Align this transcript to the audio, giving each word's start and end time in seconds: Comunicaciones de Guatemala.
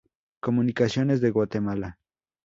Comunicaciones 0.39 1.21
de 1.21 1.29
Guatemala. 1.29 1.99